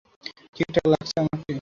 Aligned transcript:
ঠিকঠাক 0.55 0.85
লাগছে 0.87 1.15
আমাকে? 1.21 1.49